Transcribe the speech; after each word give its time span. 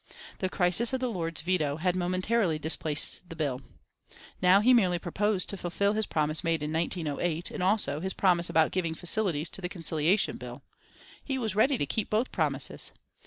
The 0.39 0.49
crisis 0.49 0.93
of 0.93 0.99
the 0.99 1.11
Lord's 1.11 1.41
veto, 1.41 1.77
had 1.77 1.95
momentarily 1.95 2.57
displaced 2.57 3.19
the 3.29 3.35
bill. 3.35 3.61
Now 4.41 4.59
he 4.59 4.73
merely 4.73 4.97
proposed 4.97 5.47
to 5.49 5.57
fulfil 5.57 5.93
his 5.93 6.07
promise 6.07 6.43
made 6.43 6.63
in 6.63 6.73
1908, 6.73 7.51
and 7.51 7.61
also 7.61 7.99
his 7.99 8.13
promise 8.15 8.49
about 8.49 8.71
giving 8.71 8.95
facilities 8.95 9.51
to 9.51 9.61
the 9.61 9.69
Conciliation 9.69 10.37
Bill. 10.37 10.63
He 11.23 11.37
was 11.37 11.55
ready 11.55 11.77
to 11.77 11.85
keep 11.85 12.09
both 12.09 12.31
promises. 12.31 12.91